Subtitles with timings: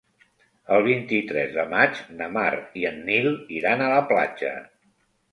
[0.75, 2.53] El vint-i-tres de maig na Mar
[2.83, 3.27] i en Nil
[3.59, 4.55] iran a la platja.